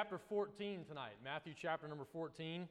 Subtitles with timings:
[0.00, 1.12] chapter 14 tonight.
[1.22, 2.64] Matthew chapter number 14.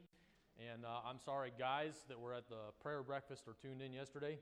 [0.58, 4.39] And uh, I'm sorry, guys, that were at the prayer breakfast or tuned in yesterday.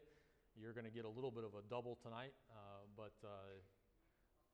[0.56, 3.28] You're going to get a little bit of a double tonight, uh, but uh,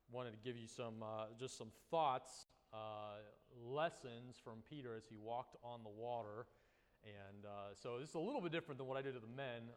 [0.10, 3.22] wanted to give you some uh, just some thoughts, uh,
[3.62, 6.50] lessons from Peter as he walked on the water.
[7.06, 9.30] And uh, so this is a little bit different than what I did to the
[9.38, 9.70] men.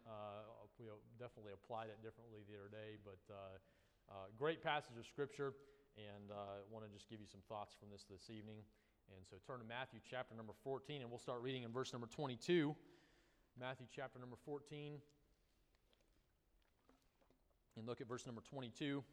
[0.81, 0.89] we
[1.21, 3.21] definitely applied it differently the other day, but
[4.39, 5.53] great passage of scripture
[5.97, 8.61] and uh, want to just give you some thoughts from this this evening.
[9.09, 12.07] And so turn to Matthew chapter number 14, and we'll start reading in verse number
[12.07, 12.75] 22.
[13.59, 14.99] Matthew chapter number 14.
[17.77, 19.03] And look at verse number 22.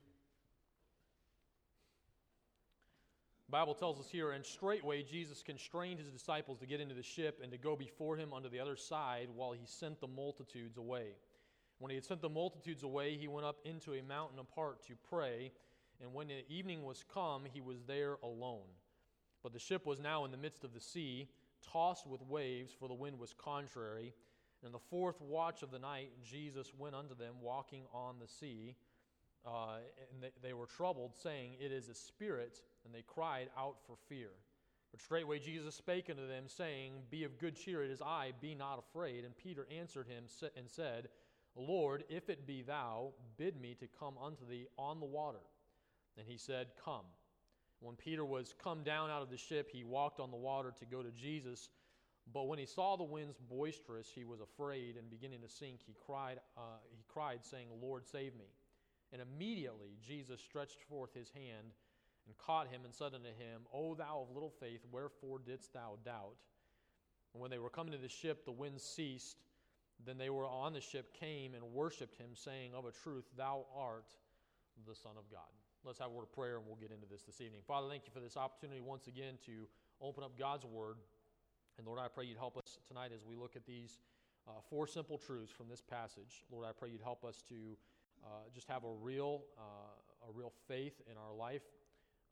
[3.46, 7.02] The Bible tells us here, and straightway Jesus constrained his disciples to get into the
[7.02, 10.76] ship and to go before him unto the other side while he sent the multitudes
[10.76, 11.12] away.
[11.78, 14.94] When he had sent the multitudes away, he went up into a mountain apart to
[15.08, 15.52] pray
[16.00, 18.68] and when the evening was come, he was there alone.
[19.42, 21.28] But the ship was now in the midst of the sea,
[21.72, 24.14] tossed with waves, for the wind was contrary.
[24.60, 28.28] And in the fourth watch of the night, Jesus went unto them, walking on the
[28.28, 28.74] sea.
[29.46, 29.76] Uh,
[30.12, 32.62] and they, they were troubled, saying, It is a spirit.
[32.84, 34.30] And they cried out for fear.
[34.90, 38.54] But straightway Jesus spake unto them, saying, Be of good cheer, it is I, be
[38.54, 39.24] not afraid.
[39.24, 40.24] And Peter answered him
[40.56, 41.08] and said,
[41.56, 45.40] Lord, if it be thou, bid me to come unto thee on the water.
[46.18, 47.04] And he said, Come.
[47.80, 50.86] When Peter was come down out of the ship, he walked on the water to
[50.86, 51.68] go to Jesus.
[52.32, 55.94] But when he saw the winds boisterous, he was afraid, and beginning to sink, he
[56.06, 58.46] cried, uh, he cried, saying, Lord, save me.
[59.12, 61.74] And immediately Jesus stretched forth his hand
[62.26, 65.98] and caught him and said unto him, O thou of little faith, wherefore didst thou
[66.04, 66.36] doubt?
[67.34, 69.42] And when they were coming to the ship, the wind ceased.
[70.04, 73.66] Then they were on the ship, came and worshipped him, saying, Of a truth, thou
[73.76, 74.06] art
[74.86, 75.42] the Son of God.
[75.84, 77.60] Let's have a word of prayer and we'll get into this this evening.
[77.68, 79.68] Father, thank you for this opportunity once again to
[80.00, 80.96] open up God's Word.
[81.76, 84.00] And Lord, I pray you'd help us tonight as we look at these
[84.48, 86.40] uh, four simple truths from this passage.
[86.50, 87.76] Lord, I pray you'd help us to
[88.24, 91.68] uh, just have a real, uh, a real faith in our life.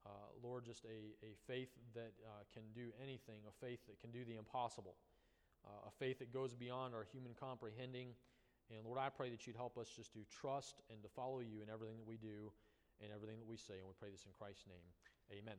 [0.06, 0.08] Uh,
[0.42, 4.24] Lord, just a, a faith that uh, can do anything, a faith that can do
[4.24, 4.96] the impossible,
[5.66, 8.16] uh, a faith that goes beyond our human comprehending.
[8.74, 11.60] And Lord, I pray that you'd help us just to trust and to follow you
[11.60, 12.50] in everything that we do
[13.04, 13.74] in everything that we say.
[13.78, 14.86] And we pray this in Christ's name.
[15.30, 15.58] Amen.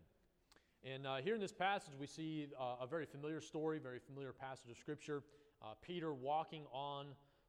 [0.84, 4.34] And uh, here in this passage, we see uh, a very familiar story, very familiar
[4.34, 5.24] passage of Scripture.
[5.62, 7.08] Uh, Peter walking on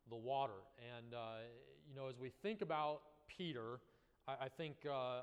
[0.09, 0.62] the water.
[0.97, 1.43] And, uh,
[1.88, 3.81] you know, as we think about Peter,
[4.28, 5.22] I, I think, uh,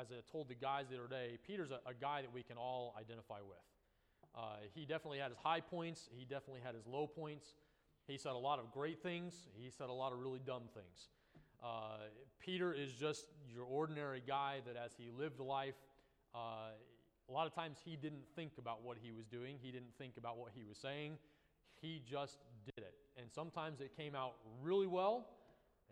[0.00, 2.56] as I told the guys the other day, Peter's a, a guy that we can
[2.56, 3.58] all identify with.
[4.34, 7.54] Uh, he definitely had his high points, he definitely had his low points.
[8.06, 11.10] He said a lot of great things, he said a lot of really dumb things.
[11.62, 12.08] Uh,
[12.40, 15.76] Peter is just your ordinary guy that as he lived life,
[16.34, 16.72] uh,
[17.28, 20.16] a lot of times he didn't think about what he was doing, he didn't think
[20.16, 21.18] about what he was saying.
[21.80, 22.94] He just did it.
[23.16, 25.28] And sometimes it came out really well,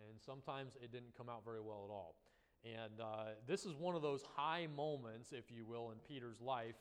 [0.09, 2.17] and sometimes it didn't come out very well at all.
[2.65, 6.77] And uh, this is one of those high moments, if you will, in Peter's life.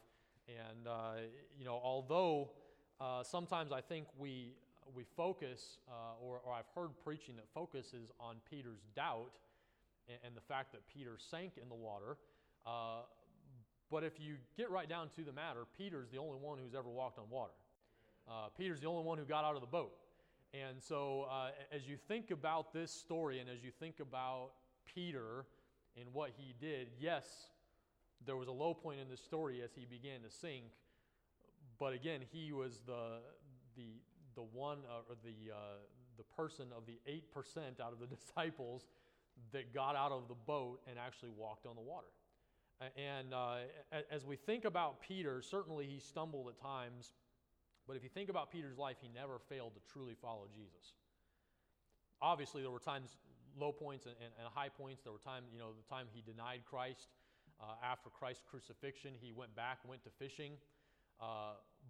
[0.48, 1.22] And, uh,
[1.58, 2.52] you know, although
[3.00, 4.56] uh, sometimes I think we
[4.96, 9.32] we focus, uh, or, or, I've heard preaching that focuses on Peter's doubt
[10.08, 12.18] and, and the fact that Peter sank in the water.
[12.66, 13.02] Uh,
[13.92, 16.90] but if you get right down to the matter, Peter's the only one who's ever
[16.90, 17.54] walked on water.
[18.30, 19.94] Uh, Peter's the only one who got out of the boat.
[20.54, 24.52] And so, uh, as you think about this story and as you think about
[24.96, 25.46] Peter
[25.96, 27.50] and what he did, yes,
[28.26, 30.66] there was a low point in this story as he began to sink.
[31.80, 33.20] But again, he was the,
[33.78, 33.88] the,
[34.40, 35.58] the one uh, or the, uh,
[36.16, 38.88] the person of the 8% out of the disciples
[39.52, 42.08] that got out of the boat and actually walked on the water.
[42.96, 43.68] And uh,
[44.10, 47.12] as we think about Peter, certainly he stumbled at times,
[47.86, 50.96] but if you think about Peter's life, he never failed to truly follow Jesus.
[52.22, 53.18] Obviously, there were times,
[53.60, 55.04] low points and, and, and high points.
[55.04, 57.10] There were times, you know, the time he denied Christ
[57.60, 60.54] uh, after Christ's crucifixion, he went back, went to fishing.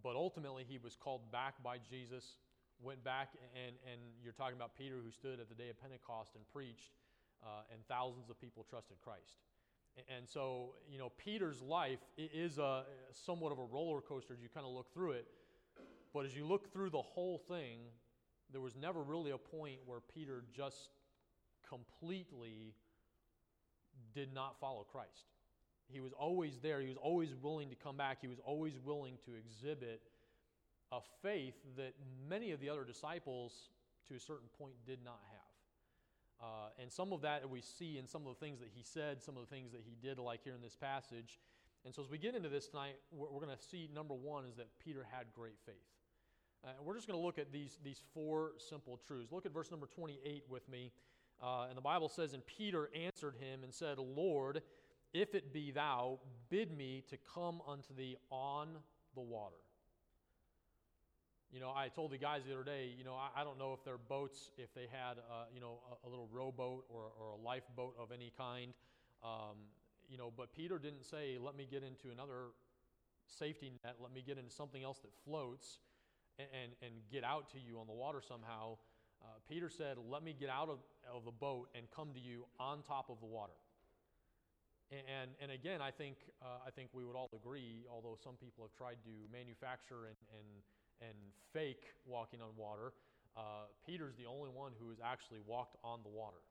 [0.01, 2.37] But ultimately, he was called back by Jesus,
[2.81, 6.35] went back, and, and you're talking about Peter who stood at the day of Pentecost
[6.35, 6.91] and preached,
[7.43, 9.35] uh, and thousands of people trusted Christ.
[10.07, 14.47] And so, you know, Peter's life is a, somewhat of a roller coaster as you
[14.47, 15.27] kind of look through it.
[16.13, 17.79] But as you look through the whole thing,
[18.51, 20.89] there was never really a point where Peter just
[21.67, 22.73] completely
[24.13, 25.27] did not follow Christ.
[25.91, 26.81] He was always there.
[26.81, 28.19] He was always willing to come back.
[28.21, 30.01] He was always willing to exhibit
[30.91, 31.93] a faith that
[32.27, 33.69] many of the other disciples,
[34.07, 35.39] to a certain point, did not have.
[36.41, 39.21] Uh, and some of that we see in some of the things that he said,
[39.21, 41.39] some of the things that he did, like here in this passage.
[41.85, 44.45] And so as we get into this tonight, we're, we're going to see number one
[44.45, 45.75] is that Peter had great faith.
[46.63, 49.31] Uh, we're just going to look at these, these four simple truths.
[49.31, 50.91] Look at verse number 28 with me.
[51.41, 54.61] Uh, and the Bible says, And Peter answered him and said, Lord,
[55.13, 56.19] if it be thou,
[56.49, 58.69] bid me to come unto thee on
[59.15, 59.55] the water.
[61.51, 63.73] You know, I told the guys the other day, you know, I, I don't know
[63.73, 67.29] if their boats, if they had, uh, you know, a, a, little rowboat or, or
[67.31, 68.71] a lifeboat of any kind.
[69.23, 69.57] Um,
[70.07, 72.53] you know, but Peter didn't say, let me get into another
[73.25, 75.79] safety net, let me get into something else that floats
[76.37, 78.77] and, and, and get out to you on the water somehow.
[79.21, 80.77] Uh, Peter said, let me get out of,
[81.11, 83.53] of the boat and come to you on top of the water.
[84.89, 88.65] And, and again, I think, uh, I think we would all agree, although some people
[88.65, 90.49] have tried to manufacture and, and,
[91.13, 91.17] and
[91.53, 92.97] fake walking on water,
[93.37, 96.41] uh, Peter's the only one who has actually walked on the water.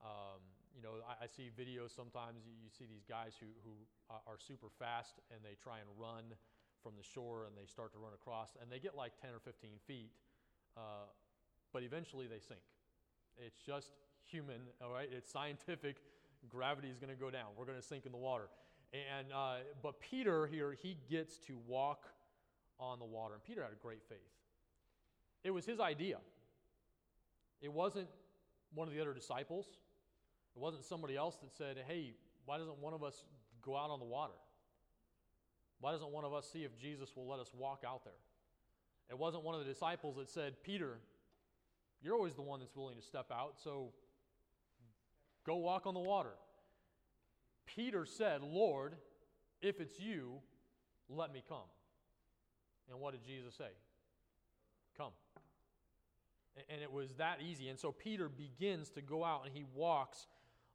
[0.00, 0.40] Um,
[0.72, 3.76] you know, I, I, see videos sometimes, you, you, see these guys who, who
[4.08, 6.32] are super fast and they try and run
[6.80, 9.42] from the shore and they start to run across and they get like 10 or
[9.44, 10.08] 15 feet,
[10.80, 11.04] uh,
[11.76, 12.64] but eventually they sink.
[13.36, 13.92] It's just
[14.24, 15.08] human, all right?
[15.12, 16.00] It's scientific
[16.48, 17.46] gravity is going to go down.
[17.56, 18.48] We're going to sink in the water.
[18.92, 22.04] And, uh, but Peter here, he gets to walk
[22.78, 23.34] on the water.
[23.34, 24.18] And Peter had a great faith.
[25.44, 26.16] It was his idea.
[27.60, 28.08] It wasn't
[28.74, 29.66] one of the other disciples.
[30.56, 32.14] It wasn't somebody else that said, hey,
[32.46, 33.24] why doesn't one of us
[33.62, 34.32] go out on the water?
[35.80, 38.12] Why doesn't one of us see if Jesus will let us walk out there?
[39.08, 40.98] It wasn't one of the disciples that said, Peter,
[42.02, 43.92] you're always the one that's willing to step out, so
[45.46, 46.34] Go walk on the water.
[47.66, 48.94] Peter said, Lord,
[49.62, 50.40] if it's you,
[51.08, 51.68] let me come.
[52.90, 53.70] And what did Jesus say?
[54.96, 55.12] Come.
[56.68, 57.68] And it was that easy.
[57.68, 60.26] And so Peter begins to go out and he walks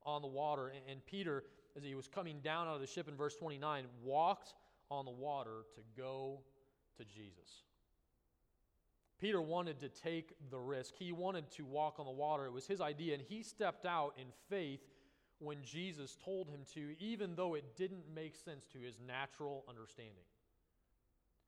[0.04, 0.72] on the water.
[0.90, 1.44] And Peter,
[1.76, 4.54] as he was coming down out of the ship in verse 29, walked
[4.90, 6.40] on the water to go
[6.98, 7.64] to Jesus.
[9.20, 10.94] Peter wanted to take the risk.
[10.98, 12.46] He wanted to walk on the water.
[12.46, 14.82] It was his idea, and he stepped out in faith
[15.40, 20.24] when Jesus told him to, even though it didn't make sense to his natural understanding.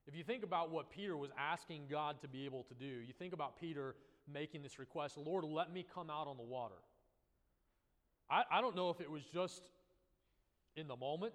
[0.08, 3.14] If you think about what Peter was asking God to be able to do, you
[3.18, 3.96] think about Peter
[4.32, 6.76] making this request Lord, let me come out on the water.
[8.30, 9.70] I, I don't know if it was just
[10.76, 11.34] in the moment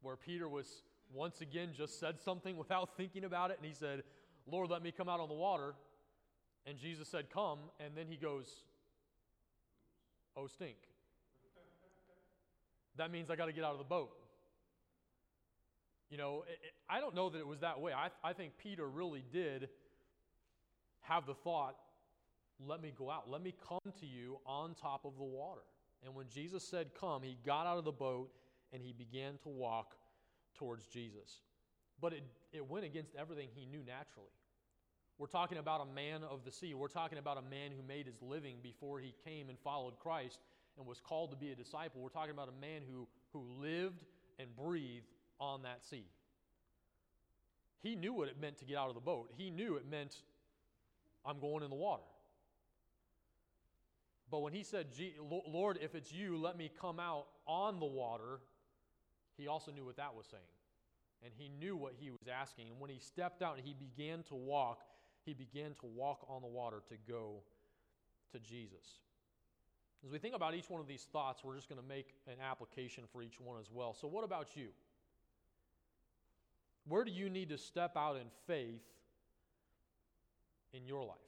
[0.00, 0.82] where Peter was
[1.12, 4.02] once again just said something without thinking about it, and he said,
[4.46, 5.74] Lord, let me come out on the water.
[6.66, 7.58] And Jesus said, Come.
[7.80, 8.46] And then he goes,
[10.36, 10.76] Oh, stink.
[12.96, 14.10] That means I got to get out of the boat.
[16.10, 17.92] You know, it, it, I don't know that it was that way.
[17.92, 19.70] I, I think Peter really did
[21.00, 21.76] have the thought,
[22.66, 23.30] let me go out.
[23.30, 25.62] Let me come to you on top of the water.
[26.04, 28.30] And when Jesus said, Come, he got out of the boat
[28.72, 29.94] and he began to walk
[30.54, 31.40] towards Jesus.
[32.02, 34.34] But it, it went against everything he knew naturally.
[35.18, 36.74] We're talking about a man of the sea.
[36.74, 40.40] We're talking about a man who made his living before he came and followed Christ
[40.76, 42.00] and was called to be a disciple.
[42.02, 44.02] We're talking about a man who, who lived
[44.40, 45.06] and breathed
[45.38, 46.06] on that sea.
[47.82, 49.30] He knew what it meant to get out of the boat.
[49.36, 50.16] He knew it meant,
[51.24, 52.02] I'm going in the water.
[54.28, 54.86] But when he said,
[55.46, 58.40] Lord, if it's you, let me come out on the water,
[59.36, 60.42] he also knew what that was saying
[61.24, 62.68] and he knew what he was asking.
[62.68, 64.82] And when he stepped out and he began to walk,
[65.24, 67.42] he began to walk on the water to go
[68.32, 69.00] to Jesus.
[70.04, 72.34] As we think about each one of these thoughts, we're just going to make an
[72.42, 73.94] application for each one as well.
[73.94, 74.68] So, what about you?
[76.88, 78.82] Where do you need to step out in faith
[80.72, 81.18] in your life?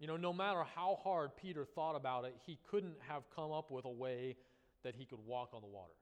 [0.00, 3.70] You know, no matter how hard Peter thought about it, he couldn't have come up
[3.70, 4.34] with a way
[4.82, 5.92] that he could walk on the water.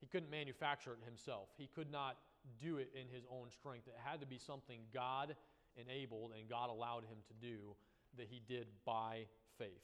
[0.00, 1.48] He couldn't manufacture it himself.
[1.56, 2.16] He could not
[2.60, 3.88] do it in his own strength.
[3.88, 5.34] It had to be something God
[5.76, 7.74] enabled and God allowed him to do
[8.16, 9.26] that he did by
[9.58, 9.82] faith.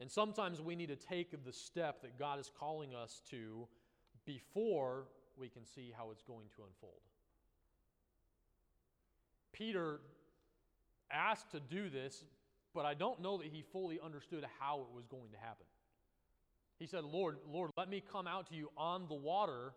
[0.00, 3.68] And sometimes we need to take the step that God is calling us to
[4.26, 5.04] before
[5.36, 7.00] we can see how it's going to unfold.
[9.52, 10.00] Peter
[11.10, 12.24] asked to do this,
[12.74, 15.66] but I don't know that he fully understood how it was going to happen.
[16.78, 19.72] He said, Lord, Lord, let me come out to you on the water.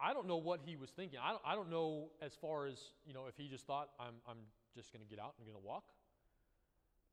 [0.00, 1.18] I don't know what he was thinking.
[1.22, 4.14] I don't, I don't know as far as, you know, if he just thought, I'm,
[4.28, 4.38] I'm
[4.74, 5.84] just going to get out and I'm going to walk.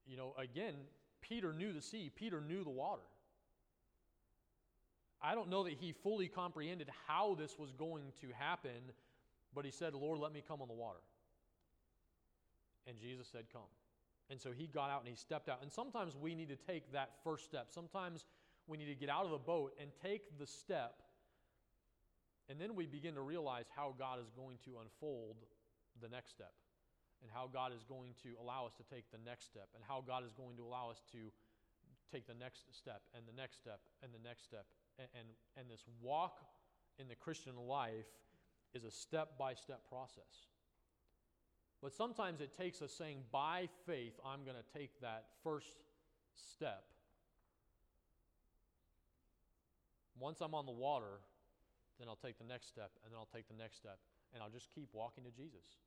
[0.06, 0.74] You know, again,
[1.22, 3.02] Peter knew the sea, Peter knew the water.
[5.22, 8.94] I don't know that he fully comprehended how this was going to happen,
[9.54, 11.00] but he said, Lord, let me come on the water.
[12.88, 13.64] And Jesus said, Come.
[14.30, 15.60] And so he got out and he stepped out.
[15.62, 17.68] And sometimes we need to take that first step.
[17.70, 18.26] Sometimes
[18.68, 20.96] we need to get out of the boat and take the step.
[22.50, 25.36] And then we begin to realize how God is going to unfold
[26.02, 26.52] the next step
[27.22, 30.04] and how God is going to allow us to take the next step and how
[30.06, 31.32] God is going to allow us to
[32.12, 34.66] take the next step and the next step and the next step.
[35.00, 36.40] And, and, and this walk
[37.00, 38.08] in the Christian life
[38.74, 40.48] is a step by step process.
[41.82, 45.78] But sometimes it takes us saying, by faith, I'm going to take that first
[46.34, 46.84] step.
[50.20, 51.22] Once I'm on the water,
[52.00, 54.00] then I'll take the next step, and then I'll take the next step,
[54.34, 55.78] and I'll just keep walking to Jesus.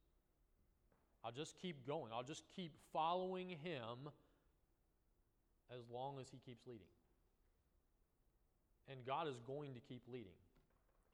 [1.25, 2.12] I'll just keep going.
[2.14, 4.09] I'll just keep following Him
[5.70, 6.87] as long as He keeps leading.
[8.88, 10.38] And God is going to keep leading.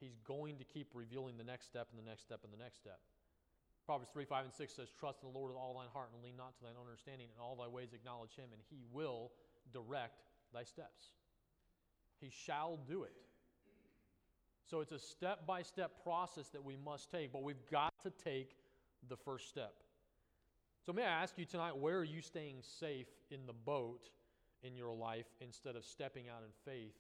[0.01, 2.79] He's going to keep revealing the next step and the next step and the next
[2.79, 3.01] step.
[3.87, 6.23] Proverbs 3, 5, and 6 says, Trust in the Lord with all thine heart and
[6.23, 7.29] lean not to thine understanding.
[7.35, 9.31] In all thy ways acknowledge him, and he will
[9.73, 11.15] direct thy steps.
[12.21, 13.15] He shall do it.
[14.69, 18.11] So it's a step by step process that we must take, but we've got to
[18.11, 18.57] take
[19.09, 19.75] the first step.
[20.85, 24.09] So, may I ask you tonight, where are you staying safe in the boat
[24.63, 26.95] in your life instead of stepping out in faith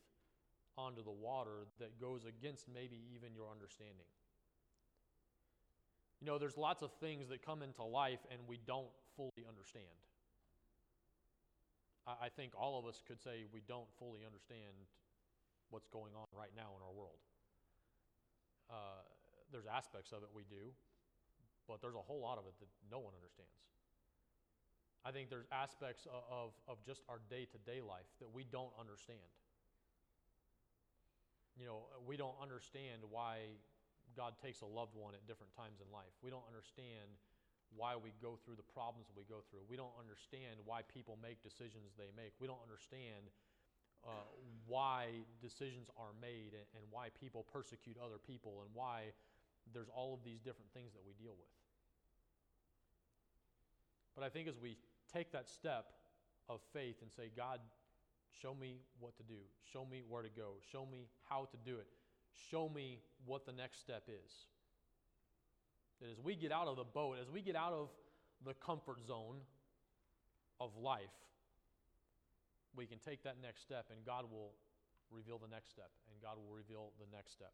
[0.76, 4.06] onto the water that goes against maybe even your understanding?
[6.20, 9.84] You know, there's lots of things that come into life and we don't fully understand.
[12.06, 14.88] I, I think all of us could say we don't fully understand
[15.70, 17.20] what's going on right now in our world.
[18.70, 19.04] Uh,
[19.52, 20.72] there's aspects of it we do,
[21.68, 23.66] but there's a whole lot of it that no one understands.
[25.04, 28.42] I think there's aspects of, of, of just our day to day life that we
[28.42, 29.22] don't understand.
[31.54, 33.54] You know, we don't understand why
[34.16, 36.10] God takes a loved one at different times in life.
[36.24, 37.12] We don't understand
[37.74, 39.68] why we go through the problems we go through.
[39.68, 42.32] We don't understand why people make decisions they make.
[42.40, 43.28] We don't understand
[44.06, 44.24] uh,
[44.64, 49.12] why decisions are made and, and why people persecute other people and why
[49.74, 51.50] there's all of these different things that we deal with.
[54.14, 54.78] But I think as we
[55.12, 55.92] take that step
[56.48, 57.60] of faith and say, God,
[58.30, 59.42] show me what to do,
[59.72, 61.86] show me where to go, show me how to do it,
[62.50, 64.32] show me what the next step is.
[66.00, 67.88] That as we get out of the boat, as we get out of
[68.44, 69.36] the comfort zone
[70.60, 71.14] of life,
[72.76, 74.52] we can take that next step and God will
[75.10, 77.52] reveal the next step and God will reveal the next step.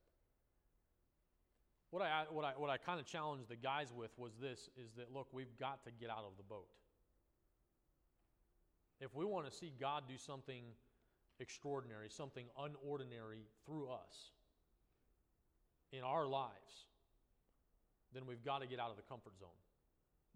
[1.90, 4.92] What I, what I, what I kind of challenged the guys with was this is
[4.96, 6.68] that, look, we've got to get out of the boat.
[8.98, 10.64] If we want to see God do something
[11.38, 14.32] extraordinary, something unordinary through us,
[15.92, 16.86] in our lives,
[18.14, 19.48] then we've got to get out of the comfort zone.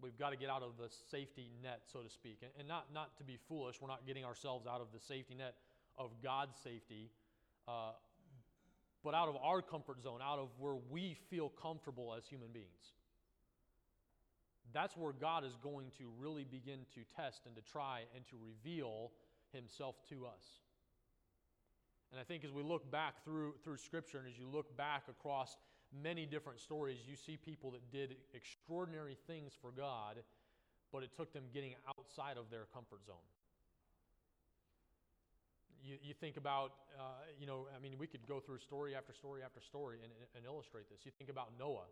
[0.01, 2.43] We've got to get out of the safety net, so to speak.
[2.57, 5.55] And, not, not to be foolish, we're not getting ourselves out of the safety net
[5.97, 7.09] of God's safety,
[7.67, 7.93] uh,
[9.03, 12.93] but out of our comfort zone, out of where we feel comfortable as human beings.
[14.73, 18.35] That's where God is going to really begin to test and to try and to
[18.39, 19.11] reveal
[19.51, 20.43] Himself to us.
[22.11, 25.03] And I think as we look back through, through Scripture and as you look back
[25.09, 25.57] across
[25.91, 30.15] many different stories, you see people that did extraordinary things for God,
[30.91, 33.27] but it took them getting outside of their comfort zone.
[35.83, 39.13] You, you think about, uh, you know, I mean, we could go through story after
[39.13, 40.99] story after story and, and illustrate this.
[41.05, 41.87] You think about Noah.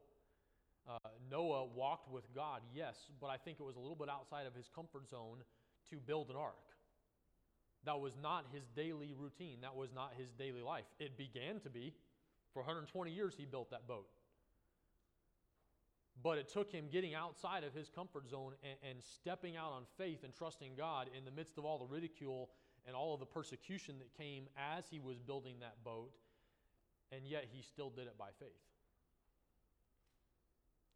[0.88, 0.98] Uh,
[1.32, 4.54] Noah walked with God, yes, but I think it was a little bit outside of
[4.54, 5.40] his comfort zone
[5.90, 6.75] to build an ark.
[7.86, 9.60] That was not his daily routine.
[9.62, 10.86] That was not his daily life.
[11.00, 11.94] It began to be.
[12.54, 14.08] For 120 years, he built that boat.
[16.24, 19.84] But it took him getting outside of his comfort zone and, and, stepping out on
[19.98, 22.50] faith and trusting God in the midst of all the ridicule
[22.88, 26.12] and all of the persecution that came as he was building that boat,
[27.12, 28.50] and yet he still did it by faith.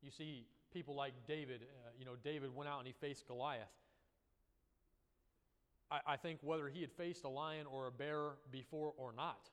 [0.01, 3.67] You see people like David, uh, you know, David went out and he faced Goliath.
[5.91, 9.49] I, I think whether he had faced a lion or a bear before or not,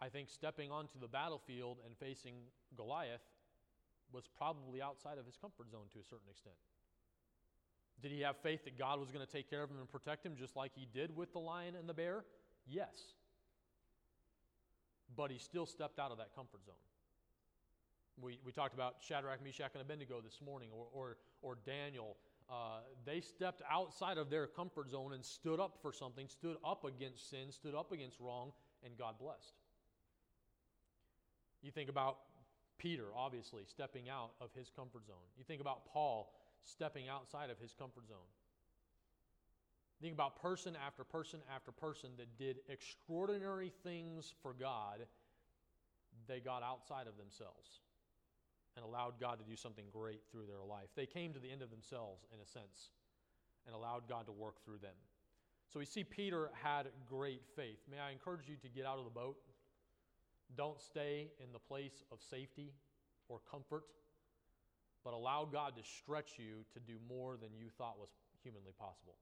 [0.00, 2.34] I think stepping onto the battlefield and facing
[2.76, 3.20] Goliath
[4.12, 6.56] was probably outside of his comfort zone to a certain extent.
[8.02, 10.24] Did he have faith that God was going to take care of him and protect
[10.24, 12.24] him just like he did with the lion and the bear?
[12.66, 12.96] Yes.
[15.14, 16.74] But he still stepped out of that comfort zone.
[18.20, 22.16] We, we talked about Shadrach, Meshach, and Abednego this morning, or, or, or Daniel
[22.50, 26.84] uh, they stepped outside of their comfort zone and stood up for something, stood up
[26.84, 28.52] against sin, stood up against wrong,
[28.84, 29.54] and God blessed.
[31.62, 32.16] You think about
[32.78, 35.28] Peter, obviously, stepping out of his comfort zone.
[35.38, 36.32] You think about Paul
[36.64, 38.18] stepping outside of his comfort zone.
[40.02, 45.00] Think about person after person after person that did extraordinary things for God.
[46.26, 47.80] They got outside of themselves
[48.76, 50.88] and allowed God to do something great through their life.
[50.94, 52.90] They came to the end of themselves, in a sense,
[53.66, 54.94] and allowed God to work through them.
[55.72, 57.78] So we see Peter had great faith.
[57.90, 59.36] May I encourage you to get out of the boat?
[60.56, 62.72] Don't stay in the place of safety
[63.28, 63.84] or comfort,
[65.04, 68.10] but allow God to stretch you to do more than you thought was
[68.42, 69.14] humanly possible,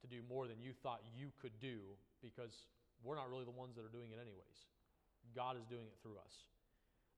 [0.00, 2.70] to do more than you thought you could do, because
[3.02, 4.70] we're not really the ones that are doing it, anyways.
[5.34, 6.46] God is doing it through us.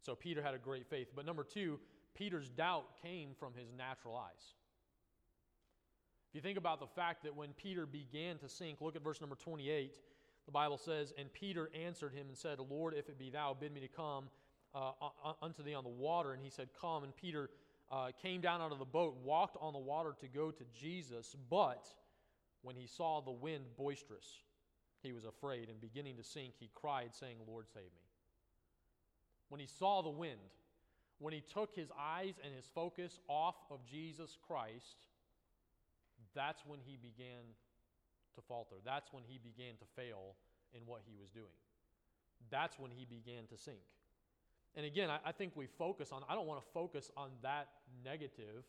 [0.04, 1.08] So Peter had a great faith.
[1.14, 1.80] But number two,
[2.14, 4.54] Peter's doubt came from his natural eyes.
[6.28, 9.20] If you think about the fact that when Peter began to sink, look at verse
[9.20, 9.96] number 28.
[10.46, 13.72] The Bible says, And Peter answered him and said, Lord, if it be thou, bid
[13.72, 14.24] me to come
[14.74, 14.90] uh,
[15.40, 16.32] unto thee on the water.
[16.32, 17.04] And he said, Come.
[17.04, 17.50] And Peter
[17.90, 21.34] uh, came down out of the boat, walked on the water to go to Jesus.
[21.48, 21.86] But
[22.62, 24.42] when he saw the wind boisterous,
[25.02, 28.03] he was afraid, and beginning to sink, he cried, saying, Lord, save me.
[29.48, 30.40] When he saw the wind,
[31.18, 34.96] when he took his eyes and his focus off of Jesus Christ,
[36.34, 37.44] that's when he began
[38.34, 38.76] to falter.
[38.84, 40.34] That's when he began to fail
[40.74, 41.46] in what he was doing.
[42.50, 43.78] That's when he began to sink.
[44.76, 47.68] And again, I, I think we focus on, I don't want to focus on that
[48.04, 48.64] negative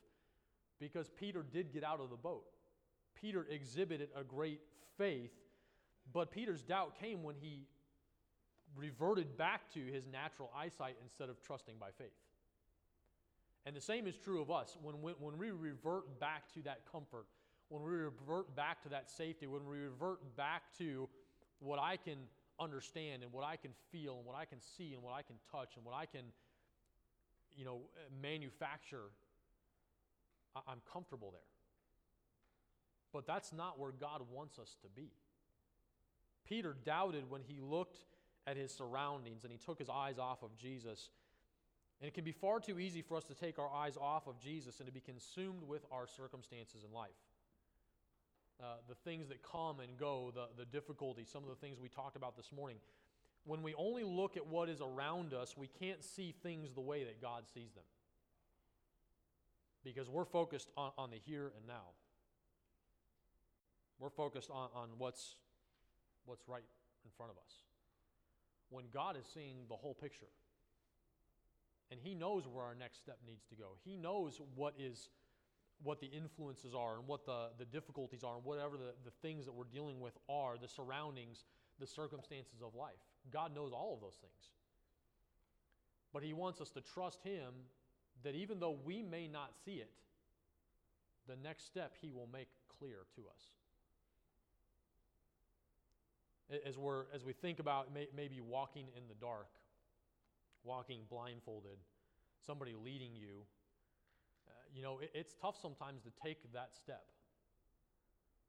[0.79, 2.43] because Peter did get out of the boat.
[3.19, 4.59] Peter exhibited a great
[4.97, 5.31] faith,
[6.13, 7.65] but Peter's doubt came when he
[8.75, 12.13] reverted back to his natural eyesight instead of trusting by faith.
[13.65, 14.77] And the same is true of us.
[14.81, 17.25] When we, when we revert back to that comfort,
[17.69, 21.09] when we revert back to that safety, when we revert back to
[21.59, 22.17] what I can
[22.59, 25.35] understand and what I can feel and what I can see and what I can
[25.51, 26.25] touch and what I can,
[27.57, 27.81] you know,
[28.21, 29.09] manufacture,
[30.67, 31.41] I'm comfortable there.
[33.11, 35.09] But that's not where God wants us to be.
[36.47, 37.97] Peter doubted when he looked
[38.47, 41.09] at his surroundings and he took his eyes off of Jesus.
[41.99, 44.39] And it can be far too easy for us to take our eyes off of
[44.39, 47.09] Jesus and to be consumed with our circumstances in life.
[48.61, 51.89] Uh, the things that come and go, the, the difficulties, some of the things we
[51.89, 52.77] talked about this morning.
[53.45, 57.03] When we only look at what is around us, we can't see things the way
[57.03, 57.83] that God sees them.
[59.83, 61.93] Because we're focused on, on the here and now.
[63.99, 65.35] We're focused on, on what's,
[66.25, 66.63] what's right
[67.03, 67.53] in front of us.
[68.75, 70.27] When God is seeing the whole picture.
[71.91, 73.77] And He knows where our next step needs to go.
[73.85, 75.09] He knows what is
[75.83, 79.45] what the influences are and what the, the difficulties are and whatever the, the things
[79.45, 81.43] that we're dealing with are, the surroundings,
[81.79, 82.99] the circumstances of life.
[83.31, 84.51] God knows all of those things.
[86.13, 87.53] But He wants us to trust Him
[88.23, 89.91] that even though we may not see it,
[91.27, 92.47] the next step He will make
[92.79, 93.43] clear to us.
[96.65, 99.49] As, we're, as we think about may, maybe walking in the dark,
[100.63, 101.77] walking blindfolded,
[102.45, 103.41] somebody leading you,
[104.47, 107.05] uh, you know, it, it's tough sometimes to take that step.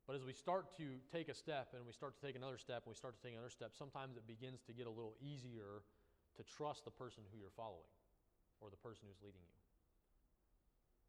[0.07, 2.83] But as we start to take a step and we start to take another step
[2.85, 5.83] and we start to take another step, sometimes it begins to get a little easier
[6.37, 7.91] to trust the person who you're following
[8.61, 9.57] or the person who's leading you.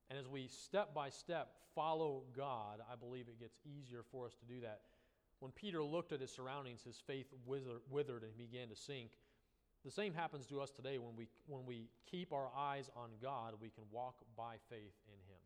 [0.10, 4.34] And as we step by step follow God, I believe it gets easier for us
[4.36, 4.82] to do that.
[5.40, 9.12] When Peter looked at his surroundings, his faith withered and began to sink.
[9.86, 13.54] The same happens to us today when we, when we keep our eyes on God,
[13.62, 15.40] we can walk by faith in Him.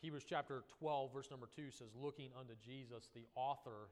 [0.00, 3.90] Hebrews chapter 12, verse number 2 says, Looking unto Jesus, the author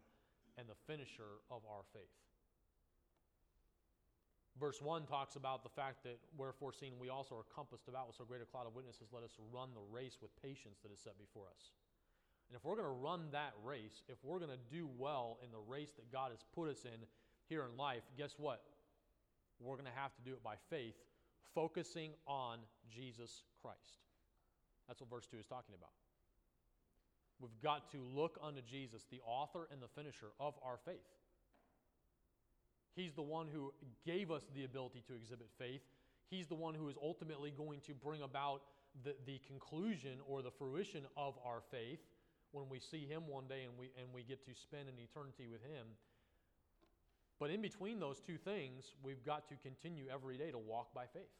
[0.57, 2.15] and the finisher of our faith.
[4.61, 8.17] Verse 1 talks about the fact that, wherefore, seeing we also are compassed about with
[8.17, 11.01] so great a cloud of witnesses, let us run the race with patience that is
[11.03, 11.75] set before us.
[12.49, 15.51] And if we're going to run that race, if we're going to do well in
[15.51, 17.01] the race that God has put us in
[17.49, 18.63] here in life, guess what?
[19.61, 20.95] we're going to have to do it by faith,
[21.55, 24.03] focusing on Jesus Christ.
[24.89, 25.91] That's what verse 2 is talking about.
[27.41, 31.05] We've got to look unto Jesus, the author and the finisher of our faith.
[32.95, 33.73] He's the one who
[34.07, 35.83] gave us the ability to exhibit faith.
[36.31, 38.63] He's the one who is ultimately going to bring about
[39.03, 41.99] the, the conclusion or the fruition of our faith
[42.55, 45.47] when we see Him one day and we, and we get to spend an eternity
[45.51, 45.87] with Him.
[47.41, 51.07] But in between those two things, we've got to continue every day to walk by
[51.13, 51.35] faith.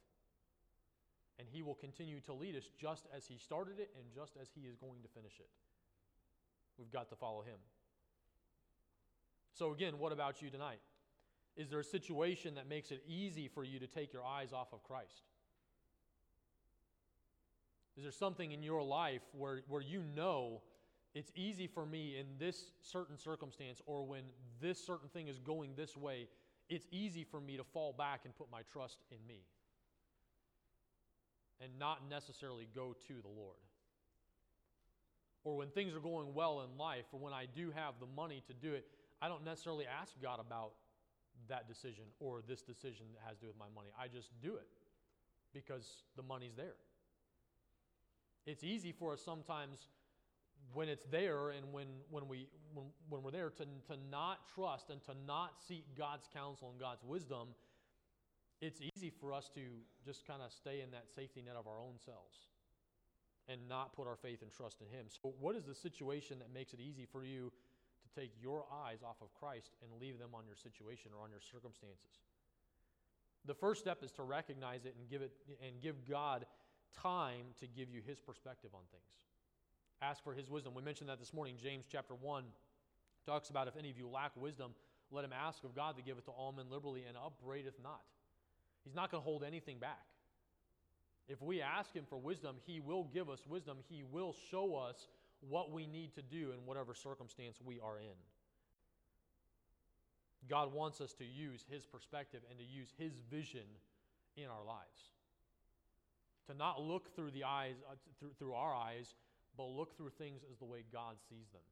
[1.39, 4.49] And He will continue to lead us just as He started it and just as
[4.55, 5.49] He is going to finish it.
[6.79, 7.59] We've got to follow Him.
[9.55, 10.81] So, again, what about you tonight?
[11.57, 14.73] Is there a situation that makes it easy for you to take your eyes off
[14.73, 15.23] of Christ?
[17.97, 20.63] Is there something in your life where, where you know
[21.15, 24.23] it's easy for me in this certain circumstance or when
[24.61, 26.29] this certain thing is going this way,
[26.69, 29.43] it's easy for me to fall back and put my trust in me
[31.61, 33.59] and not necessarily go to the Lord.
[35.45, 38.43] Or when things are going well in life, or when I do have the money
[38.47, 38.87] to do it,
[39.21, 40.73] I don't necessarily ask God about
[41.49, 43.91] that decision or this decision that has to do with my money.
[43.99, 44.67] I just do it
[45.53, 46.77] because the money's there.
[48.47, 49.89] It's easy for us sometimes
[50.73, 54.91] when it's there and when, when, we, when, when we're there to, to not trust
[54.91, 57.49] and to not seek God's counsel and God's wisdom.
[58.61, 59.61] It's easy for us to
[60.05, 62.49] just kind of stay in that safety net of our own selves
[63.49, 65.07] and not put our faith and trust in Him.
[65.09, 68.99] So, what is the situation that makes it easy for you to take your eyes
[69.05, 72.25] off of Christ and leave them on your situation or on your circumstances?
[73.45, 76.47] The first step is to recognize it and give it and give God
[76.97, 79.13] time to give you his perspective on things.
[80.03, 80.75] Ask for his wisdom.
[80.75, 81.57] We mentioned that this morning.
[81.63, 82.45] James chapter 1
[83.27, 84.73] talks about if any of you lack wisdom,
[85.11, 88.03] let him ask of God to give it to all men liberally and upbraideth not.
[88.85, 90.03] He's not going to hold anything back.
[91.27, 93.79] If we ask him for wisdom, he will give us wisdom.
[93.89, 95.09] He will show us
[95.49, 98.17] what we need to do in whatever circumstance we are in.
[100.49, 103.67] God wants us to use His perspective and to use His vision
[104.37, 105.11] in our lives.
[106.49, 109.15] To not look through the eyes, uh, through, through our eyes,
[109.57, 111.63] but look through things as the way God sees them.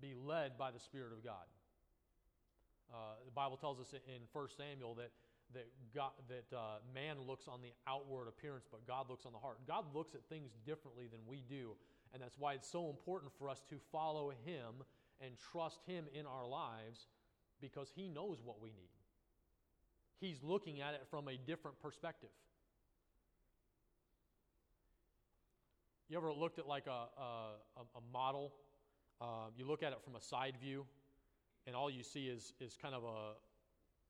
[0.00, 1.46] Be led by the Spirit of God.
[2.92, 5.10] Uh, the Bible tells us in 1 Samuel that,
[5.54, 9.38] that, God, that uh, man looks on the outward appearance, but God looks on the
[9.38, 9.58] heart.
[9.66, 11.72] God looks at things differently than we do,
[12.12, 14.84] and that's why it's so important for us to follow Him
[15.20, 17.06] and trust Him in our lives
[17.60, 18.92] because He knows what we need.
[20.20, 22.30] He's looking at it from a different perspective.
[26.12, 28.52] You ever looked at like a, a, a model?
[29.18, 30.84] Uh, you look at it from a side view,
[31.66, 33.32] and all you see is, is kind of a,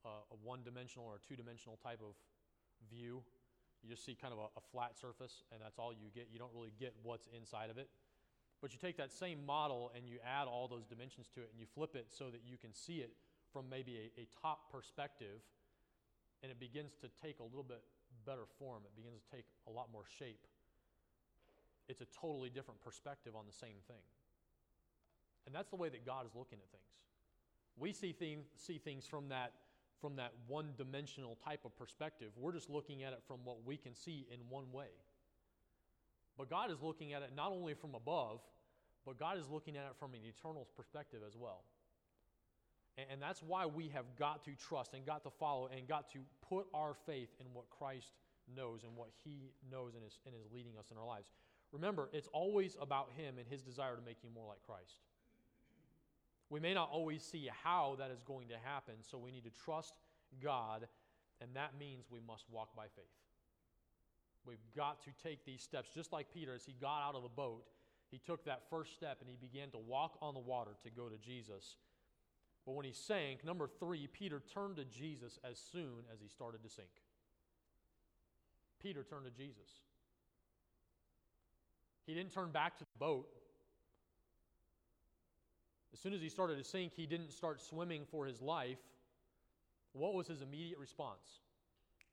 [0.03, 2.19] a, a one dimensional or two dimensional type of
[2.91, 3.23] view.
[3.85, 6.27] You just see kind of a, a flat surface, and that's all you get.
[6.33, 7.87] You don't really get what's inside of it.
[8.61, 11.61] But you take that same model and you add all those dimensions to it, and
[11.61, 13.13] you flip it so that you can see it
[13.53, 15.39] from maybe a, a top perspective,
[16.43, 17.85] and it begins to take a little bit
[18.27, 18.83] better form.
[18.91, 20.49] It begins to take a lot more shape.
[21.89, 24.03] It's a totally different perspective on the same thing.
[25.47, 26.83] And that's the way that God is looking at things.
[27.77, 29.53] We see, thing, see things from that,
[30.01, 32.31] from that one dimensional type of perspective.
[32.37, 34.89] We're just looking at it from what we can see in one way.
[36.39, 38.41] But God is looking at it not only from above,
[39.05, 41.65] but God is looking at it from an eternal perspective as well.
[43.11, 46.19] And that's why we have got to trust and got to follow and got to
[46.47, 48.13] put our faith in what Christ
[48.55, 51.29] knows and what He knows and is, and is leading us in our lives.
[51.73, 54.99] Remember, it's always about Him and His desire to make you more like Christ.
[56.51, 59.51] We may not always see how that is going to happen, so we need to
[59.65, 59.95] trust
[60.43, 60.87] God,
[61.41, 63.07] and that means we must walk by faith.
[64.45, 67.29] We've got to take these steps, just like Peter, as he got out of the
[67.29, 67.65] boat,
[68.11, 71.09] he took that first step and he began to walk on the water to go
[71.09, 71.77] to Jesus.
[72.67, 76.63] But when he sank, number three, Peter turned to Jesus as soon as he started
[76.63, 76.91] to sink.
[78.81, 79.81] Peter turned to Jesus.
[82.07, 83.29] He didn't turn back to the boat.
[85.93, 88.79] As soon as he started to sink, he didn't start swimming for his life.
[89.93, 91.41] What was his immediate response?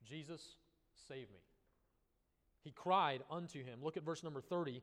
[0.06, 0.56] Jesus,
[1.08, 1.40] save me.
[2.62, 3.78] He cried unto him.
[3.82, 4.82] Look at verse number 30.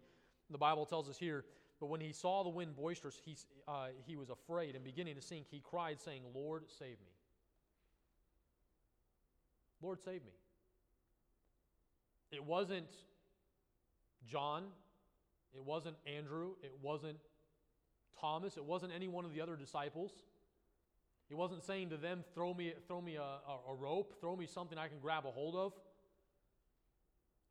[0.50, 1.46] The Bible tells us here
[1.80, 5.22] but when he saw the wind boisterous, he, uh, he was afraid, and beginning to
[5.22, 7.14] sink, he cried, saying, Lord, save me.
[9.82, 10.32] Lord, save me.
[12.32, 12.90] It wasn't
[14.26, 14.64] John,
[15.58, 17.18] it wasn't Andrew, it wasn't
[18.22, 20.12] Thomas, it wasn't any one of the other disciples.
[21.28, 24.46] He wasn't saying to them, Throw me, throw me a, a, a rope, throw me
[24.46, 25.74] something I can grab a hold of.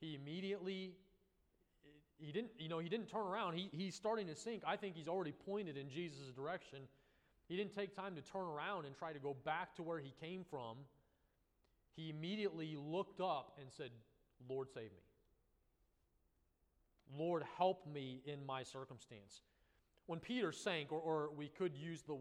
[0.01, 0.95] He immediately
[2.19, 3.55] he didn't, you know, he didn't turn around.
[3.55, 4.63] He, he's starting to sink.
[4.67, 6.79] I think he's already pointed in Jesus' direction.
[7.49, 10.15] He didn't take time to turn around and try to go back to where he
[10.21, 10.79] came from.
[11.95, 13.91] He immediately looked up and said,
[14.49, 15.03] Lord, save me.
[17.15, 19.43] Lord, help me in my circumstance.
[20.07, 22.17] When Peter sank, or, or we could use the,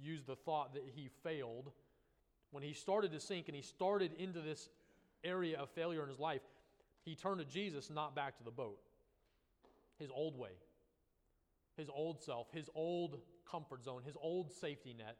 [0.00, 1.70] use the thought that he failed,
[2.50, 4.68] when he started to sink and he started into this
[5.24, 6.42] area of failure in his life,
[7.04, 8.78] he turned to Jesus, not back to the boat.
[9.98, 10.50] His old way,
[11.76, 13.18] his old self, his old
[13.50, 15.16] comfort zone, his old safety net.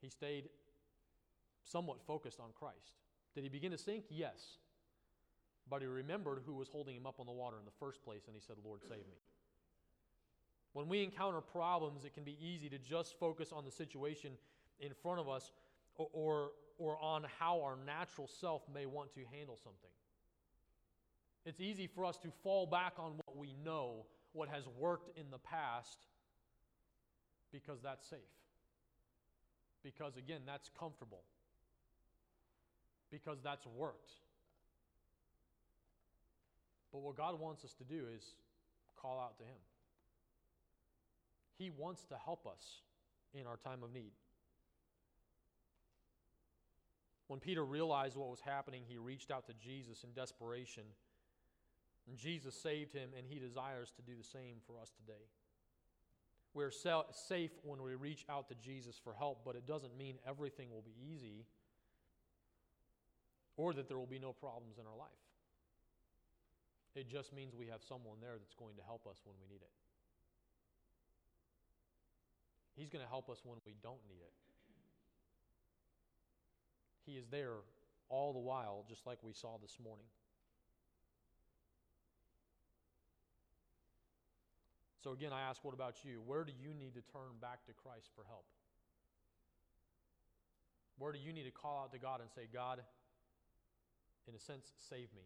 [0.00, 0.48] He stayed
[1.64, 2.94] somewhat focused on Christ.
[3.34, 4.04] Did he begin to sink?
[4.08, 4.58] Yes.
[5.70, 8.22] But he remembered who was holding him up on the water in the first place,
[8.26, 9.20] and he said, Lord, save me.
[10.72, 14.32] When we encounter problems, it can be easy to just focus on the situation
[14.80, 15.52] in front of us
[15.96, 19.90] or, or, or on how our natural self may want to handle something.
[21.44, 25.30] It's easy for us to fall back on what we know, what has worked in
[25.30, 26.06] the past,
[27.52, 28.18] because that's safe.
[29.82, 31.22] Because, again, that's comfortable.
[33.10, 34.12] Because that's worked.
[36.92, 38.34] But what God wants us to do is
[38.96, 39.60] call out to Him.
[41.58, 42.82] He wants to help us
[43.34, 44.12] in our time of need.
[47.28, 50.82] When Peter realized what was happening, he reached out to Jesus in desperation.
[52.08, 55.22] And Jesus saved him, and he desires to do the same for us today.
[56.54, 60.70] We're safe when we reach out to Jesus for help, but it doesn't mean everything
[60.70, 61.46] will be easy
[63.56, 65.10] or that there will be no problems in our life.
[66.94, 69.62] It just means we have someone there that's going to help us when we need
[69.62, 69.70] it.
[72.76, 74.32] He's going to help us when we don't need it.
[77.06, 77.62] He is there
[78.08, 80.06] all the while, just like we saw this morning.
[85.02, 86.20] So, again, I ask, what about you?
[86.26, 88.44] Where do you need to turn back to Christ for help?
[90.98, 92.80] Where do you need to call out to God and say, God,
[94.28, 95.24] in a sense, save me?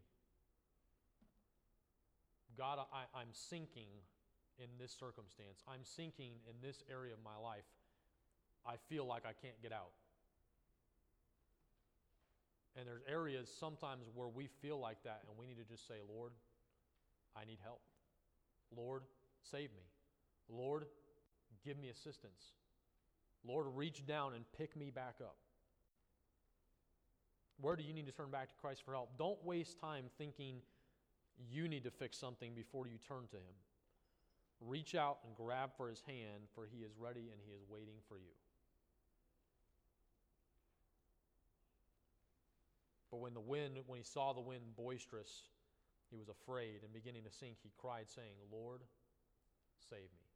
[2.56, 3.88] God, I, I'm sinking
[4.58, 5.62] in this circumstance.
[5.68, 7.66] I'm sinking in this area of my life.
[8.66, 9.92] I feel like I can't get out.
[12.76, 16.02] And there's areas sometimes where we feel like that, and we need to just say,
[16.08, 16.32] Lord,
[17.36, 17.80] I need help.
[18.74, 19.02] Lord,
[19.50, 19.84] Save me.
[20.48, 20.86] Lord,
[21.64, 22.52] give me assistance.
[23.46, 25.36] Lord, reach down and pick me back up.
[27.60, 29.10] Where do you need to turn back to Christ for help?
[29.18, 30.56] Don't waste time thinking
[31.51, 33.55] you need to fix something before you turn to Him.
[34.61, 37.97] Reach out and grab for His hand, for He is ready and He is waiting
[38.09, 38.35] for you.
[43.14, 45.42] But when the wind, when he saw the wind boisterous,
[46.11, 48.81] he was afraid and beginning to sink, he cried, saying, Lord,
[49.88, 50.27] save me.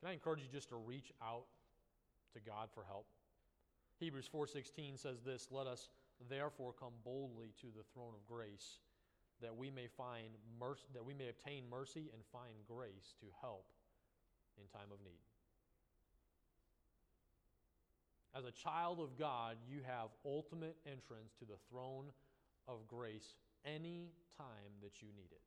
[0.00, 1.46] Can I encourage you just to reach out
[2.34, 3.06] to God for help?
[4.00, 5.88] Hebrews 4:16 says this, "Let us
[6.28, 8.80] therefore come boldly to the throne of grace,
[9.40, 13.66] that we may find mercy, that we may obtain mercy and find grace to help
[14.56, 15.20] in time of need."
[18.34, 22.12] As a child of God, you have ultimate entrance to the throne
[22.66, 25.42] of grace any time that you need it.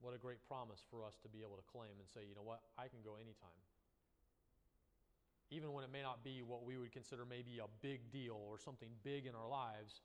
[0.00, 2.42] What a great promise for us to be able to claim and say, you know
[2.42, 3.50] what, I can go anytime.
[5.50, 8.58] Even when it may not be what we would consider maybe a big deal or
[8.58, 10.02] something big in our lives,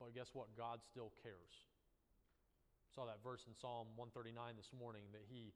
[0.00, 0.48] but guess what?
[0.56, 1.68] God still cares.
[2.96, 5.52] Saw that verse in Psalm 139 this morning that He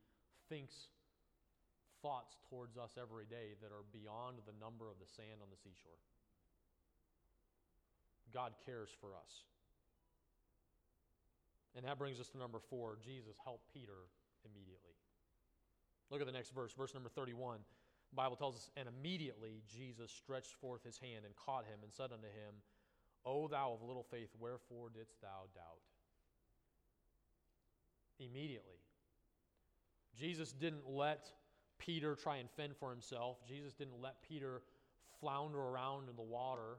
[0.52, 0.92] thinks
[2.04, 5.56] thoughts towards us every day that are beyond the number of the sand on the
[5.56, 5.98] seashore.
[8.28, 9.48] God cares for us.
[11.74, 14.06] And that brings us to number four Jesus helped Peter
[14.44, 14.94] immediately.
[16.10, 17.58] Look at the next verse, verse number 31.
[18.12, 21.90] The Bible tells us, And immediately Jesus stretched forth his hand and caught him and
[21.90, 22.60] said unto him,
[23.26, 25.80] O thou of little faith, wherefore didst thou doubt?
[28.18, 28.78] Immediately.
[30.18, 31.30] Jesus didn't let
[31.78, 33.38] Peter try and fend for himself.
[33.46, 34.62] Jesus didn't let Peter
[35.20, 36.78] flounder around in the water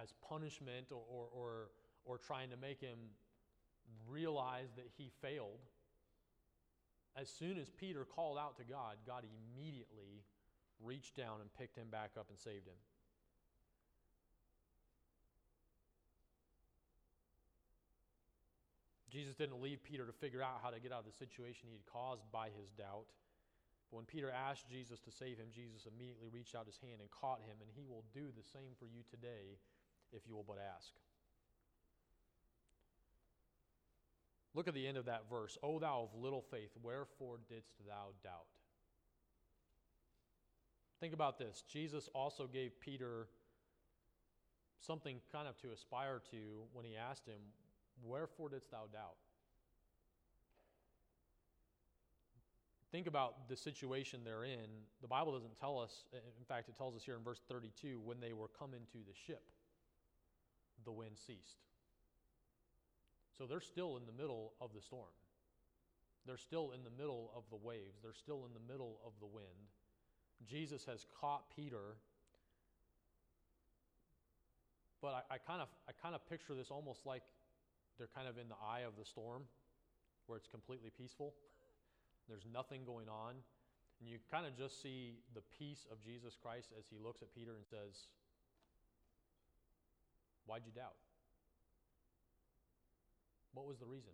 [0.00, 1.68] as punishment or, or, or
[2.08, 2.98] or trying to make him
[4.08, 5.60] realize that he failed.
[7.14, 10.24] As soon as Peter called out to God, God immediately
[10.82, 12.78] reached down and picked him back up and saved him.
[19.10, 21.76] Jesus didn't leave Peter to figure out how to get out of the situation he
[21.76, 23.08] had caused by his doubt.
[23.90, 27.10] But when Peter asked Jesus to save him, Jesus immediately reached out his hand and
[27.10, 29.56] caught him, and he will do the same for you today
[30.12, 30.92] if you will but ask.
[34.54, 35.56] Look at the end of that verse.
[35.62, 38.48] O thou of little faith, wherefore didst thou doubt?
[41.00, 41.62] Think about this.
[41.68, 43.28] Jesus also gave Peter
[44.80, 47.40] something kind of to aspire to when he asked him,
[48.04, 49.16] Wherefore didst thou doubt?
[52.90, 54.70] Think about the situation they're in.
[55.02, 58.18] The Bible doesn't tell us, in fact, it tells us here in verse 32 when
[58.20, 59.42] they were come into the ship,
[60.84, 61.58] the wind ceased.
[63.36, 65.12] So they're still in the middle of the storm.
[66.26, 68.00] They're still in the middle of the waves.
[68.02, 69.68] They're still in the middle of the wind.
[70.46, 71.96] Jesus has caught Peter.
[75.00, 77.22] But I, I kind of I kind of picture this almost like
[77.98, 79.42] they're kind of in the eye of the storm,
[80.26, 81.34] where it's completely peaceful.
[82.28, 83.34] There's nothing going on,
[84.00, 87.34] and you kind of just see the peace of Jesus Christ as he looks at
[87.34, 88.06] Peter and says,
[90.46, 90.96] "Why'd you doubt?
[93.52, 94.12] What was the reason?"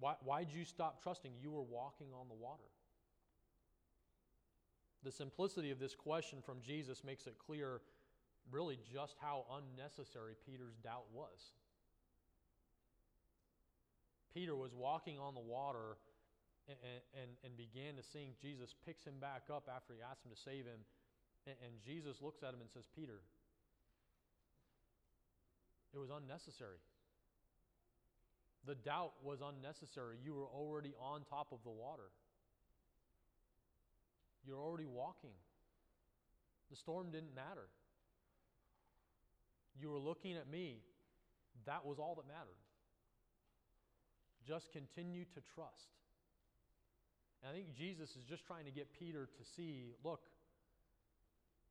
[0.00, 1.32] Why, why'd you stop trusting?
[1.40, 2.64] You were walking on the water.
[5.04, 7.82] The simplicity of this question from Jesus makes it clear,
[8.50, 11.52] really, just how unnecessary Peter's doubt was.
[14.32, 15.98] Peter was walking on the water
[16.68, 16.78] and,
[17.18, 18.38] and, and began to sink.
[18.40, 20.80] Jesus picks him back up after he asks him to save him.
[21.46, 23.18] And, and Jesus looks at him and says, Peter,
[25.92, 26.78] it was unnecessary.
[28.66, 30.18] The doubt was unnecessary.
[30.22, 32.12] You were already on top of the water.
[34.46, 35.34] You're already walking.
[36.70, 37.66] The storm didn't matter.
[39.78, 40.78] You were looking at me.
[41.66, 42.60] That was all that mattered.
[44.46, 45.90] Just continue to trust.
[47.42, 50.20] And I think Jesus is just trying to get Peter to see look,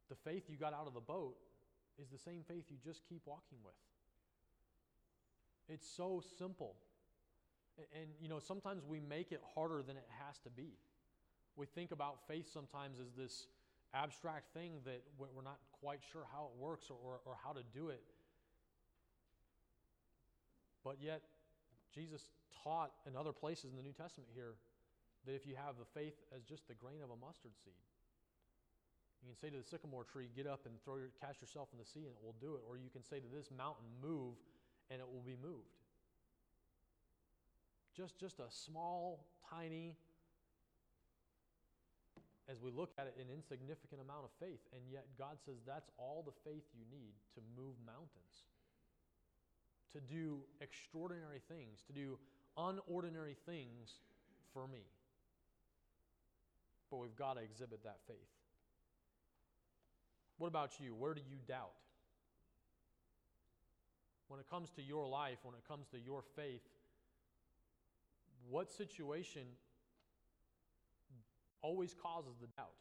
[0.10, 1.36] the faith you got out of the boat
[2.02, 3.76] is the same faith you just keep walking with.
[5.68, 6.76] It's so simple.
[7.96, 10.74] And, you know, sometimes we make it harder than it has to be.
[11.56, 13.48] We think about faith sometimes as this
[13.94, 17.64] abstract thing that we're not quite sure how it works or, or, or how to
[17.74, 18.04] do it.
[20.84, 21.22] But yet,
[21.94, 22.24] Jesus
[22.64, 24.56] taught in other places in the New Testament here
[25.26, 27.80] that if you have the faith as just the grain of a mustard seed,
[29.22, 31.80] you can say to the sycamore tree, Get up and throw your, cast yourself in
[31.80, 32.64] the sea, and it will do it.
[32.68, 34.40] Or you can say to this mountain, Move,
[34.90, 35.76] and it will be moved.
[37.96, 39.98] Just, just a small, tiny,
[42.50, 44.60] as we look at it, an insignificant amount of faith.
[44.74, 48.50] And yet God says that's all the faith you need to move mountains,
[49.94, 52.18] to do extraordinary things, to do
[52.58, 54.02] unordinary things
[54.54, 54.82] for me.
[56.90, 58.18] But we've got to exhibit that faith.
[60.40, 60.96] What about you?
[60.96, 61.78] Where do you doubt?
[64.28, 66.62] When it comes to your life, when it comes to your faith,
[68.50, 69.44] what situation
[71.62, 72.76] always causes the doubt?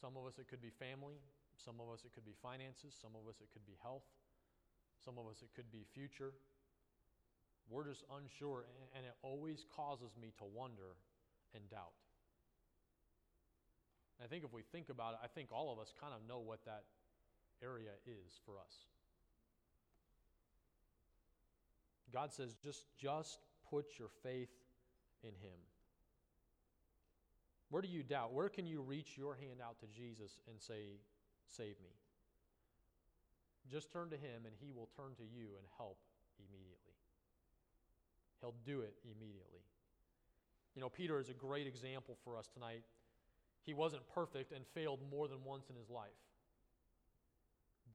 [0.00, 1.18] Some of us, it could be family.
[1.58, 2.94] Some of us, it could be finances.
[2.94, 4.06] Some of us, it could be health.
[5.04, 6.32] Some of us, it could be future.
[7.68, 8.64] We're just unsure,
[8.96, 10.96] and it always causes me to wonder
[11.54, 11.98] and doubt.
[14.18, 16.26] And I think if we think about it, I think all of us kind of
[16.28, 16.84] know what that
[17.62, 18.86] area is for us.
[22.12, 23.38] God says, just, just
[23.70, 24.50] put your faith
[25.22, 25.58] in Him.
[27.70, 28.32] Where do you doubt?
[28.32, 31.00] Where can you reach your hand out to Jesus and say,
[31.46, 31.92] Save me?
[33.70, 35.98] Just turn to Him and He will turn to you and help
[36.38, 36.96] immediately.
[38.40, 39.64] He'll do it immediately.
[40.74, 42.84] You know, Peter is a great example for us tonight
[43.68, 46.08] he wasn't perfect and failed more than once in his life,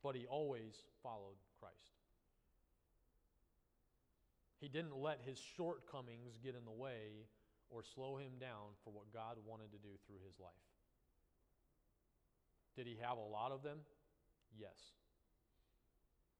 [0.04, 2.03] but he always followed Christ.
[4.63, 7.28] He didn't let his shortcomings get in the way
[7.67, 10.63] or slow him down for what God wanted to do through his life.
[12.80, 13.84] Did he have a lot of them?
[14.56, 14.95] Yes.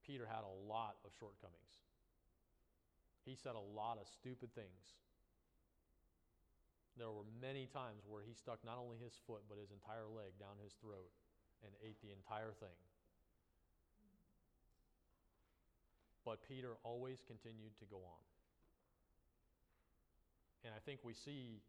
[0.07, 1.83] Peter had a lot of shortcomings.
[3.27, 4.95] He said a lot of stupid things.
[6.95, 10.39] There were many times where he stuck not only his foot, but his entire leg
[10.39, 11.12] down his throat
[11.59, 12.79] and ate the entire thing.
[16.23, 18.23] But Peter always continued to go on.
[20.63, 21.59] And I think we see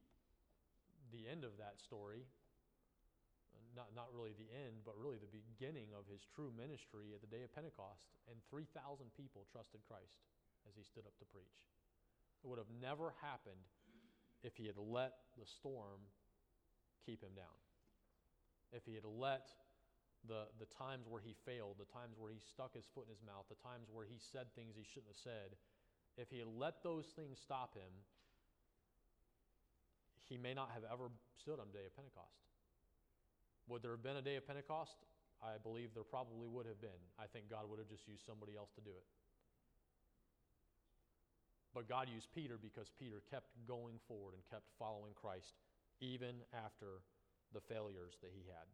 [1.11, 2.23] the end of that story,
[3.75, 7.31] not, not really the end, but really the beginning of his true ministry at the
[7.31, 8.07] day of Pentecost.
[8.31, 8.71] And 3,000
[9.19, 10.23] people trusted Christ
[10.71, 11.59] as he stood up to preach.
[12.43, 13.67] It would have never happened
[14.47, 15.99] if he had let the storm
[17.03, 17.59] keep him down.
[18.71, 19.51] If he had let
[20.29, 23.25] the, the times where he failed, the times where he stuck his foot in his
[23.25, 25.57] mouth, the times where he said things he shouldn't have said,
[26.17, 27.91] if he let those things stop him,
[30.29, 32.41] he may not have ever stood on the day of Pentecost.
[33.69, 34.97] Would there have been a day of Pentecost?
[35.45, 37.03] I believe there probably would have been.
[37.21, 39.05] I think God would have just used somebody else to do it.
[41.75, 45.59] But God used Peter because Peter kept going forward and kept following Christ
[46.01, 47.03] even after
[47.53, 48.71] the failures that he had.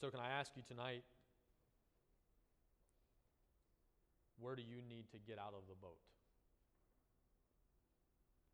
[0.00, 1.04] So, can I ask you tonight,
[4.40, 6.00] where do you need to get out of the boat?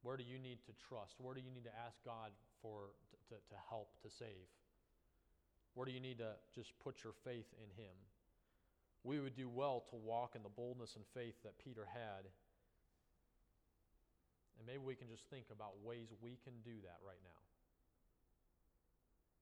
[0.02, 1.14] Where do you need to trust?
[1.22, 2.90] Where do you need to ask God for
[3.30, 4.50] to, to, help, to save?
[5.74, 7.94] Where do you need to just put your faith in Him?
[9.04, 12.26] We would do well to walk in the boldness and faith that Peter had.
[14.58, 17.45] And maybe we can just think about ways we can do that right now.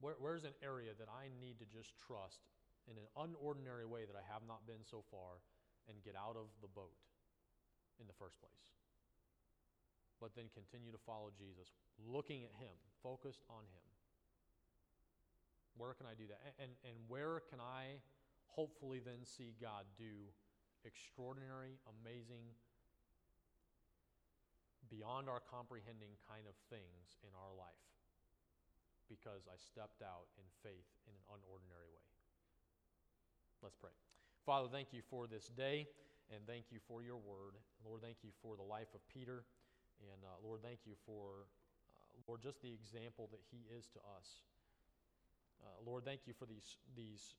[0.05, 2.45] Where, where's an area that I need to just trust
[2.85, 5.41] in an unordinary way that I have not been so far
[5.89, 6.93] and get out of the boat
[7.97, 8.69] in the first place?
[10.21, 13.89] But then continue to follow Jesus, looking at Him, focused on Him.
[15.81, 16.53] Where can I do that?
[16.61, 17.97] And, and where can I
[18.53, 20.29] hopefully then see God do
[20.85, 22.53] extraordinary, amazing,
[24.93, 27.94] beyond our comprehending kind of things in our life?
[29.15, 32.09] Because I stepped out in faith in an unordinary way.
[33.63, 33.95] Let's pray.
[34.43, 35.87] Father, thank you for this day,
[36.35, 37.55] and thank you for your word.
[37.87, 39.47] Lord, thank you for the life of Peter.
[40.03, 41.47] And uh, Lord, thank you for,
[41.95, 44.43] uh, Lord, just the example that he is to us.
[45.63, 47.39] Uh, Lord, thank you for these, these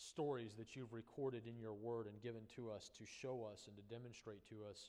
[0.00, 3.76] stories that you've recorded in your word and given to us to show us and
[3.76, 4.88] to demonstrate to us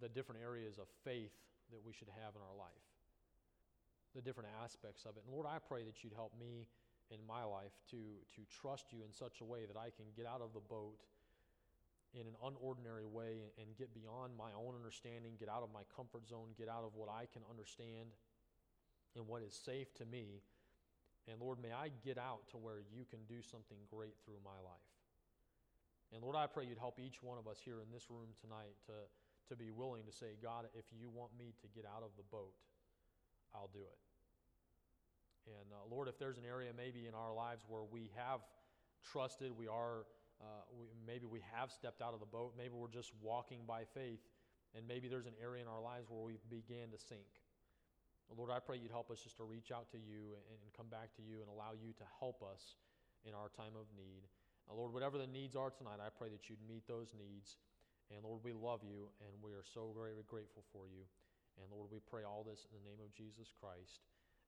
[0.00, 1.36] the different areas of faith
[1.70, 2.86] that we should have in our life,
[4.16, 5.22] the different aspects of it.
[5.28, 6.66] And Lord, I pray that you'd help me
[7.12, 8.00] in my life to,
[8.34, 10.98] to trust you in such a way that I can get out of the boat
[12.16, 16.24] in an unordinary way and get beyond my own understanding, get out of my comfort
[16.26, 18.08] zone, get out of what I can understand
[19.14, 20.40] and what is safe to me
[21.26, 24.58] and Lord, may I get out to where you can do something great through my
[24.62, 24.90] life.
[26.14, 28.78] And Lord, I pray you'd help each one of us here in this room tonight
[28.86, 28.94] to,
[29.50, 32.22] to be willing to say, God, if you want me to get out of the
[32.30, 32.54] boat,
[33.54, 34.05] I'll do it.
[35.46, 38.42] And uh, Lord, if there's an area maybe in our lives where we have
[39.02, 40.06] trusted, we are,
[40.42, 43.86] uh, we, maybe we have stepped out of the boat, maybe we're just walking by
[43.94, 44.22] faith,
[44.74, 47.30] and maybe there's an area in our lives where we began to sink.
[48.34, 50.90] Lord, I pray you'd help us just to reach out to you and, and come
[50.90, 52.74] back to you and allow you to help us
[53.22, 54.26] in our time of need.
[54.66, 57.62] Uh, Lord, whatever the needs are tonight, I pray that you'd meet those needs.
[58.10, 61.06] And Lord, we love you and we are so very, very grateful for you.
[61.58, 64.02] And Lord, we pray all this in the name of Jesus Christ.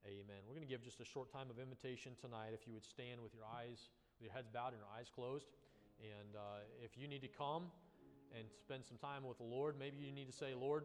[0.07, 0.41] Amen.
[0.47, 2.55] We're going to give just a short time of invitation tonight.
[2.55, 5.51] If you would stand with your eyes, with your heads bowed and your eyes closed.
[5.99, 7.75] And uh, if you need to come
[8.31, 10.85] and spend some time with the Lord, maybe you need to say, Lord,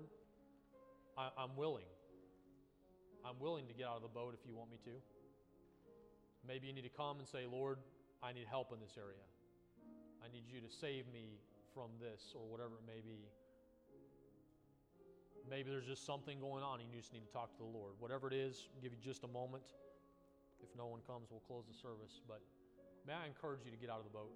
[1.18, 1.86] I, I'm willing.
[3.22, 4.95] I'm willing to get out of the boat if you want me to.
[6.47, 7.78] Maybe you need to come and say, Lord,
[8.20, 9.24] I need help in this area.
[10.20, 11.39] I need you to save me
[11.72, 13.30] from this or whatever it may be.
[15.50, 17.94] Maybe there's just something going on and you just need to talk to the Lord.
[18.00, 19.64] Whatever it is, give you just a moment.
[20.64, 22.24] If no one comes, we'll close the service.
[22.28, 22.41] But
[23.06, 24.32] may I encourage you to get out of the boat?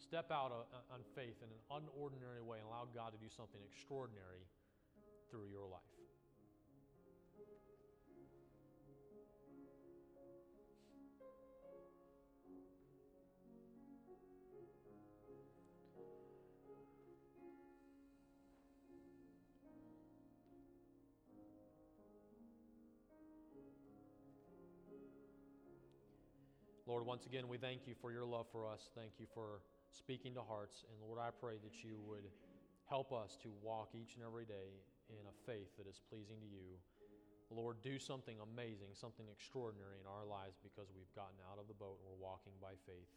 [0.00, 0.52] Step out
[0.92, 4.44] on faith in an unordinary way and allow God to do something extraordinary
[5.30, 5.93] through your life.
[26.84, 28.92] Lord, once again, we thank you for your love for us.
[28.92, 30.84] Thank you for speaking to hearts.
[30.84, 32.28] And Lord, I pray that you would
[32.84, 36.50] help us to walk each and every day in a faith that is pleasing to
[36.52, 36.76] you.
[37.48, 41.76] Lord, do something amazing, something extraordinary in our lives because we've gotten out of the
[41.76, 43.08] boat and we're walking by faith.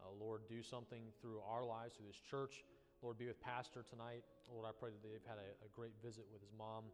[0.00, 2.64] Uh, Lord, do something through our lives, through this church.
[3.04, 4.24] Lord, be with Pastor tonight.
[4.48, 6.88] Lord, I pray that they've had a, a great visit with his mom.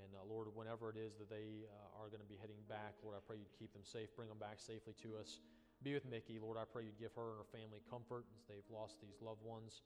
[0.00, 2.96] And uh, Lord, whenever it is that they uh, are going to be heading back,
[3.04, 5.40] Lord, I pray you'd keep them safe, bring them back safely to us.
[5.84, 6.40] Be with Mickey.
[6.40, 9.44] Lord, I pray you'd give her and her family comfort as they've lost these loved
[9.44, 9.80] ones.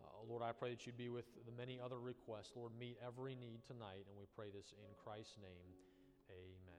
[0.00, 2.52] Uh, Lord, I pray that you'd be with the many other requests.
[2.56, 5.72] Lord, meet every need tonight, and we pray this in Christ's name.
[6.30, 6.69] Amen.